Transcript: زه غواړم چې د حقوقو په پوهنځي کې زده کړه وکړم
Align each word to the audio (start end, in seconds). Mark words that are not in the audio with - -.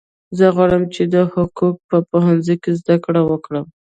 زه 0.37 0.45
غواړم 0.55 0.83
چې 0.93 1.03
د 1.13 1.15
حقوقو 1.31 1.67
په 1.89 1.97
پوهنځي 2.09 2.55
کې 2.63 2.71
زده 2.79 2.95
کړه 3.05 3.21
وکړم 3.31 3.65